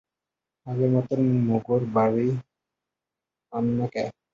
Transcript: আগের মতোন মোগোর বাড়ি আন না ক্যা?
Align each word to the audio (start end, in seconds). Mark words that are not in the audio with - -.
আগের 0.67 0.89
মতোন 0.95 1.21
মোগোর 1.47 1.81
বাড়ি 1.95 2.27
আন 3.53 3.65
না 3.77 3.85
ক্যা? 3.93 4.05